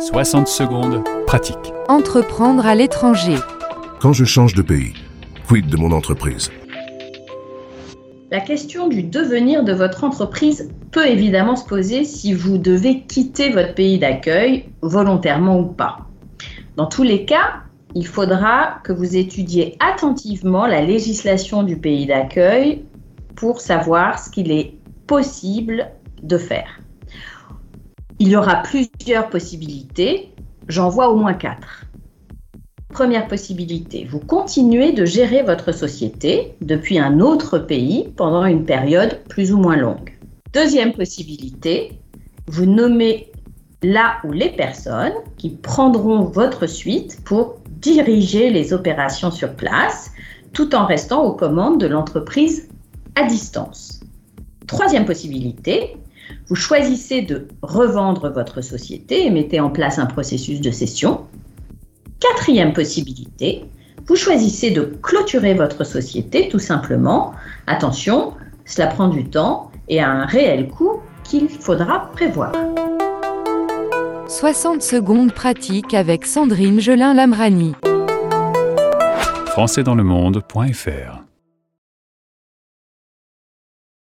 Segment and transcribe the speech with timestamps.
[0.00, 1.72] 60 secondes, pratique.
[1.88, 3.36] Entreprendre à l'étranger.
[4.00, 4.92] Quand je change de pays,
[5.48, 6.50] quid de mon entreprise?
[8.30, 13.50] La question du devenir de votre entreprise peut évidemment se poser si vous devez quitter
[13.50, 16.00] votre pays d'accueil, volontairement ou pas.
[16.76, 17.62] Dans tous les cas,
[17.94, 22.84] il faudra que vous étudiez attentivement la législation du pays d'accueil
[23.34, 24.74] pour savoir ce qu'il est
[25.06, 25.90] possible
[26.22, 26.80] de faire.
[28.18, 30.32] Il y aura plusieurs possibilités,
[30.68, 31.84] j'en vois au moins quatre.
[32.88, 39.20] Première possibilité, vous continuez de gérer votre société depuis un autre pays pendant une période
[39.28, 40.14] plus ou moins longue.
[40.54, 42.00] Deuxième possibilité,
[42.46, 43.30] vous nommez
[43.82, 50.10] là où les personnes qui prendront votre suite pour diriger les opérations sur place
[50.54, 52.68] tout en restant aux commandes de l'entreprise
[53.14, 54.00] à distance.
[54.66, 55.98] Troisième possibilité,
[56.48, 61.22] vous choisissez de revendre votre société et mettez en place un processus de cession.
[62.20, 63.64] Quatrième possibilité,
[64.06, 67.32] vous choisissez de clôturer votre société tout simplement.
[67.66, 68.34] Attention,
[68.64, 72.52] cela prend du temps et a un réel coût qu'il faudra prévoir.
[74.28, 77.74] 60 secondes pratiques avec Sandrine Gelin-Lamrani.
[79.46, 81.26] françaisdanslemonde.fr